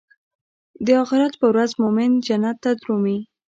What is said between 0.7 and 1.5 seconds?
د اخرت پر